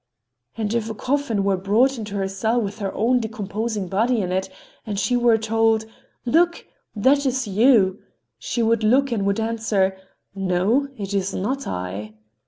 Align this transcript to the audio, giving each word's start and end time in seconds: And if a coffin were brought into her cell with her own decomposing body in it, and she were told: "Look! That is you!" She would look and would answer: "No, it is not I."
And 0.57 0.73
if 0.73 0.89
a 0.89 0.95
coffin 0.95 1.43
were 1.43 1.57
brought 1.57 1.99
into 1.99 2.15
her 2.15 2.27
cell 2.27 2.59
with 2.59 2.79
her 2.79 2.91
own 2.95 3.19
decomposing 3.19 3.87
body 3.87 4.19
in 4.21 4.31
it, 4.31 4.49
and 4.83 4.99
she 4.99 5.15
were 5.15 5.37
told: 5.37 5.85
"Look! 6.25 6.65
That 6.95 7.23
is 7.27 7.45
you!" 7.47 7.99
She 8.39 8.63
would 8.63 8.83
look 8.83 9.11
and 9.11 9.27
would 9.27 9.39
answer: 9.39 9.95
"No, 10.33 10.87
it 10.97 11.13
is 11.13 11.35
not 11.35 11.67
I." 11.67 12.15